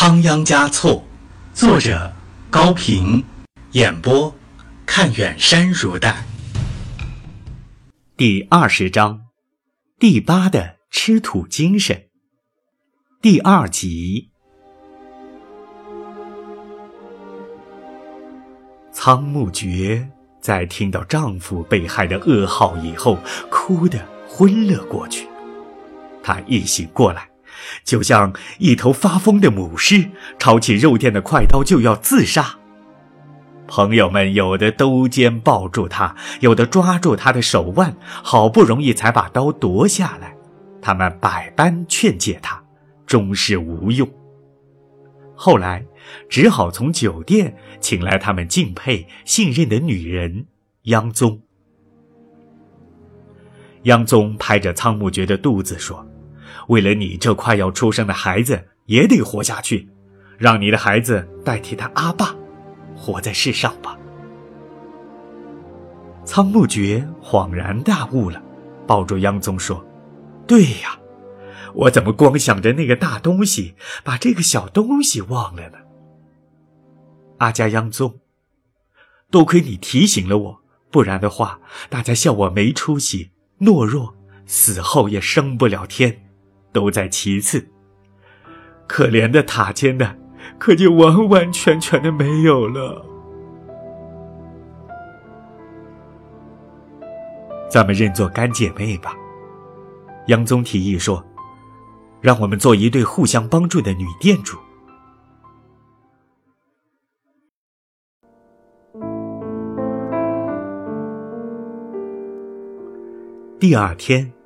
[0.00, 1.02] 仓央嘉措，
[1.52, 2.12] 作者
[2.50, 3.24] 高平，
[3.72, 4.32] 演播
[4.86, 6.24] 看远山如黛。
[8.16, 9.22] 第二十章，
[9.98, 12.04] 第八的吃土精神。
[13.20, 14.30] 第二集，
[18.92, 20.08] 仓木觉
[20.40, 23.18] 在听到丈夫被害的噩耗以后，
[23.50, 25.26] 哭得昏了过去。
[26.22, 27.28] 她一醒过来。
[27.84, 32.58] 就像一头发疯的母狮，抄起肉店的快刀就要自杀。
[33.66, 40.34] 朋友们有的兜肩抱住他，有的抓住他的手腕，好不容易才把刀夺下来。
[40.80, 42.62] 他们百般劝解他，
[43.04, 44.08] 终是无用。
[45.34, 45.84] 后来，
[46.30, 50.46] 只好从酒店请来他们敬佩、信任的女人
[50.84, 51.38] 央宗。
[53.82, 56.07] 央宗拍着仓木觉的肚子说。
[56.68, 59.88] 为了你这快要出生的孩子也得活下去，
[60.38, 62.34] 让你的孩子代替他阿爸，
[62.96, 63.98] 活在世上吧。
[66.24, 68.42] 仓木觉恍然大悟了，
[68.86, 69.82] 抱住央宗说
[70.46, 70.98] ：“对呀，
[71.74, 75.78] 我怎么光想着那个大东西，把这个小东西忘了呢？”
[77.38, 78.20] 阿加央宗，
[79.30, 86.27] 多亏你提醒了我，不然的话，大家笑我没出息、懦弱，死后也升不了天。
[86.78, 87.66] 都在其次。
[88.86, 90.16] 可怜的塔尖的，
[90.60, 93.04] 可就完完全全的没有了。
[97.68, 99.12] 咱们认作干姐妹吧。
[100.28, 101.24] 杨宗提议说
[102.22, 104.56] ：“让我们做一对互相帮助的女店主。”
[113.58, 114.37] 第二天。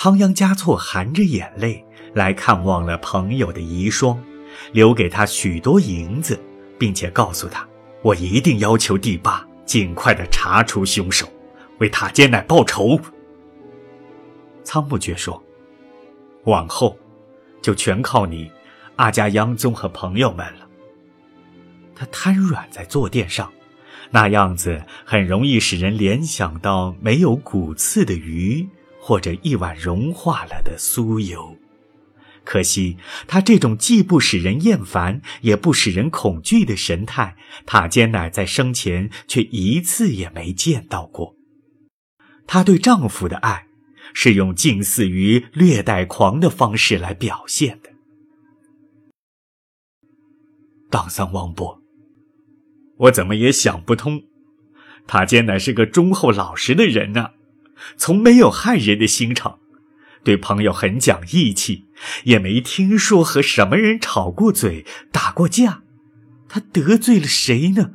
[0.00, 4.16] 仓央嘉措含着眼泪来看望了朋友的遗孀，
[4.70, 6.38] 留给他许多银子，
[6.78, 7.68] 并且告诉他
[8.02, 11.28] ：“我一定要求第八尽快的查出凶手，
[11.78, 12.96] 为塔尖乃报仇。”
[14.62, 15.42] 仓木觉说
[16.46, 16.96] ：“往后，
[17.60, 18.48] 就全靠你，
[18.94, 20.68] 阿加央宗和朋友们了。”
[21.96, 23.52] 他瘫软在坐垫上，
[24.12, 28.64] 那样子很容易使人联想到没有骨刺的鱼。
[29.08, 31.56] 或者一碗融化了的酥油，
[32.44, 41.34] 可惜他这种既不使人厌烦，也不使人恐惧的神态，塔尖乃在生前却一次也没见到过。
[42.46, 43.68] 她对丈夫的爱，
[44.12, 47.88] 是用近似于略带狂的方式来表现的。
[50.90, 51.80] 当桑王伯，
[52.98, 54.24] 我怎么也想不通，
[55.06, 57.37] 塔尖乃是个忠厚老实的人呢。
[57.96, 59.58] 从没有害人的心肠，
[60.24, 61.86] 对朋友很讲义气，
[62.24, 65.82] 也没听说和什么人吵过嘴、打过架。
[66.48, 67.92] 他得罪了谁呢？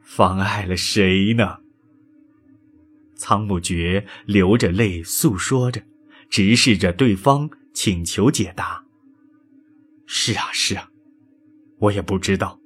[0.00, 1.58] 妨碍了谁呢？
[3.14, 5.82] 仓木觉流着泪诉说着，
[6.28, 8.84] 直视着对方，请求解答。
[10.04, 10.90] 是啊，是啊，
[11.78, 12.58] 我也不知道。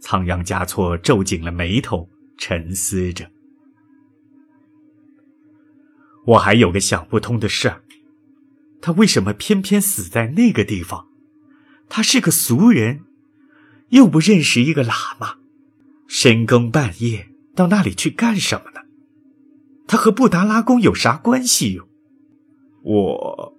[0.00, 3.30] 仓央嘉措皱紧了眉头，沉思着。
[6.24, 7.82] 我还有个想不通的事儿，
[8.80, 11.08] 他为什么偏偏死在那个地方？
[11.88, 13.04] 他是个俗人，
[13.88, 15.36] 又不认识一个喇嘛，
[16.06, 18.82] 深更半夜到那里去干什么呢？
[19.86, 21.88] 他和布达拉宫有啥关系哟？
[22.82, 23.58] 我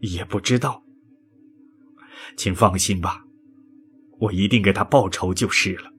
[0.00, 0.84] 也不知道。
[2.36, 3.24] 请放心吧，
[4.18, 5.92] 我一定给他报仇就是了。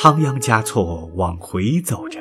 [0.00, 2.20] 仓央嘉措往回走着，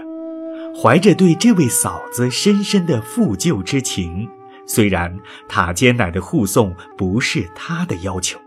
[0.75, 4.27] 怀着对这位嫂子深深的负疚之情。
[4.65, 5.15] 虽然
[5.47, 8.39] 塔尖乃的护送不是他的要求，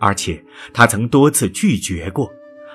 [0.00, 2.30] 而且他曾多次拒绝过。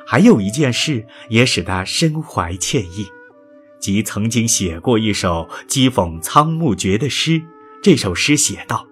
[0.06, 3.08] 还有一件事也使他深怀歉意，
[3.80, 7.42] 即曾经写过一首讥讽仓木觉的诗。
[7.82, 8.86] 这首诗写道：“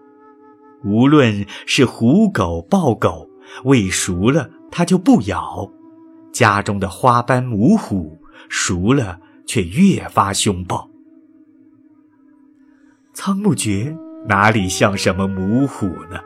[0.84, 3.30] 无论是虎狗豹狗，
[3.66, 5.72] 喂熟了它就不咬。”
[6.36, 10.92] 家中的花斑母虎熟了，却越发凶暴。
[13.14, 13.96] 仓木觉
[14.28, 16.20] 哪里像什么母虎呢？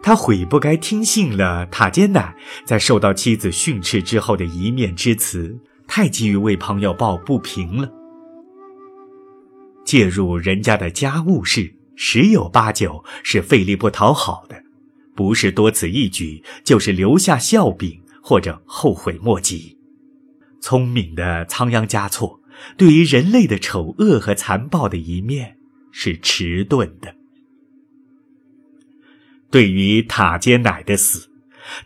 [0.00, 2.32] 他悔不该听信了塔尖乃
[2.64, 5.58] 在受到妻子训斥之后的一面之词，
[5.88, 7.90] 太急于为朋友抱不平了。
[9.84, 14.62] 介入人家的家务事，十有八九是费力不讨好的，
[15.16, 18.00] 不是多此一举，就是留下笑柄。
[18.28, 19.78] 或者后悔莫及，
[20.60, 22.40] 聪明的仓央嘉措
[22.76, 25.58] 对于人类的丑恶和残暴的一面
[25.92, 27.14] 是迟钝的。
[29.48, 31.28] 对于塔尖乃的死，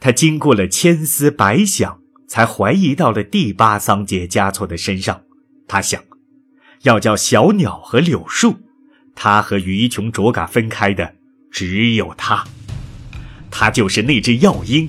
[0.00, 5.24] 他经过了千思百想，才怀疑到了第八桑杰嘉措的身上。
[5.68, 6.02] 他想，
[6.84, 8.56] 要叫小鸟和柳树，
[9.14, 11.16] 他和于琼卓嘎分开的
[11.50, 12.46] 只有他，
[13.50, 14.88] 他就是那只药鹰。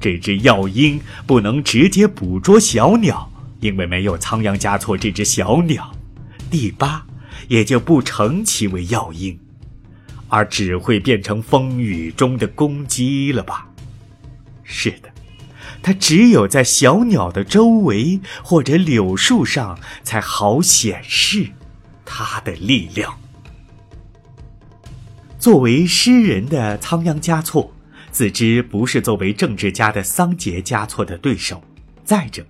[0.00, 3.30] 这只药鹰不能直接捕捉小鸟，
[3.60, 5.92] 因为没有仓央嘉措这只小鸟，
[6.50, 7.04] 第八
[7.48, 9.38] 也就不成其为药鹰，
[10.28, 13.66] 而只会变成风雨中的公鸡了吧？
[14.62, 15.10] 是的，
[15.82, 21.48] 它只有在小鸟的周围或者柳树上才好显示
[22.04, 23.18] 它的力量。
[25.38, 27.72] 作为诗人的仓央嘉措。
[28.18, 31.62] 自知不是作为政治家的桑杰嘉措的对手，
[32.02, 32.44] 再者，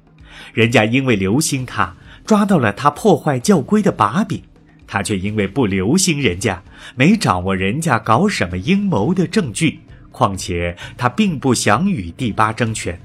[0.54, 1.94] 人家因为留心他，
[2.24, 4.42] 抓到了他破坏教规的把柄，
[4.86, 6.62] 他却因为不留心人家，
[6.96, 9.80] 没掌握人家搞什么阴谋的证据。
[10.10, 12.98] 况且他并不想与第八争权，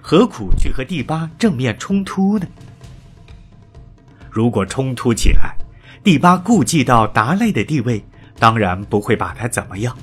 [0.00, 2.46] 何苦去和第八正面冲突呢？
[4.30, 5.54] 如果冲突起来，
[6.02, 8.02] 第八顾忌到达赖的地位，
[8.38, 9.94] 当然不会把他怎么样。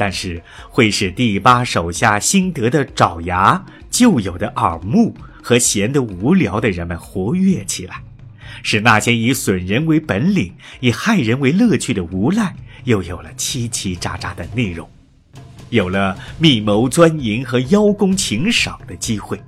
[0.00, 8.02] 但是会使第八手下新得的爪牙、旧有的耳目和闲得无聊的人们活跃起来，
[8.62, 14.88] 使那些以损人为本领、以害人为乐趣的无赖又有了叽叽喳喳的内容，
[15.68, 19.38] 有了密谋钻营和邀功请赏的机会。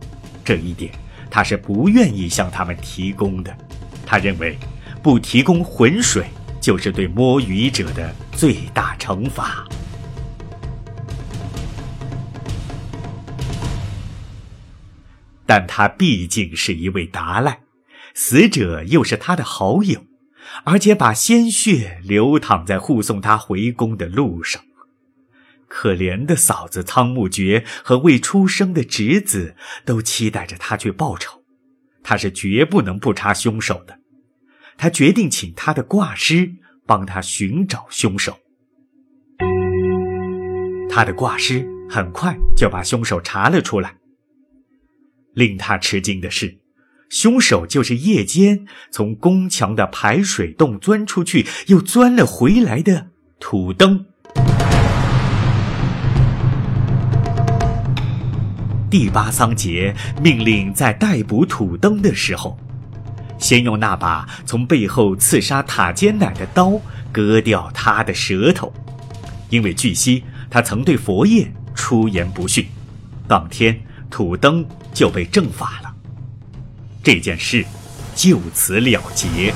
[0.44, 0.92] 这一点
[1.30, 3.56] 他是不愿意向他们提供的。
[4.04, 4.58] 他认为，
[5.02, 6.26] 不提供浑水
[6.60, 9.66] 就是对摸鱼者的最大惩罚。
[15.46, 17.60] 但他毕竟是一位达赖，
[18.14, 20.04] 死者又是他的好友，
[20.64, 24.62] 而且把鲜血流淌在护送他回宫的路上。
[25.68, 29.56] 可怜的嫂子仓木觉和未出生的侄子
[29.86, 31.42] 都期待着他去报仇，
[32.02, 33.98] 他是绝不能不查凶手的。
[34.76, 36.52] 他决定请他的挂师
[36.86, 38.38] 帮他寻找凶手。
[40.90, 43.96] 他的挂师很快就把凶手查了出来。
[45.34, 46.58] 令他吃惊的是，
[47.08, 53.08] 凶手就是夜间从宫墙的排水洞钻出去又钻了回来的
[53.40, 54.04] 土登。
[58.90, 62.58] 第八桑杰命令在逮捕土登的时候，
[63.38, 66.78] 先用那把从背后刺杀塔尖奶的刀
[67.10, 68.70] 割掉他的舌头，
[69.48, 72.66] 因为据悉他曾对佛爷出言不逊。
[73.26, 73.82] 当天。
[74.12, 74.62] 土登
[74.92, 75.92] 就被正法了，
[77.02, 77.64] 这件事
[78.14, 79.54] 就此了结。